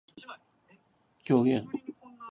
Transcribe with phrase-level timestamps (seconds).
[1.25, 1.67] 狂言